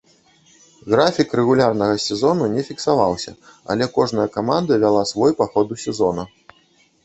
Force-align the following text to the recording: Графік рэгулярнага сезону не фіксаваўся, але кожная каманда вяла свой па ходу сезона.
Графік 0.93 1.35
рэгулярнага 1.39 1.99
сезону 2.07 2.49
не 2.55 2.63
фіксаваўся, 2.71 3.31
але 3.73 3.91
кожная 4.01 4.29
каманда 4.39 4.83
вяла 4.89 5.07
свой 5.15 5.31
па 5.43 5.53
ходу 5.57 5.83
сезона. 5.87 6.23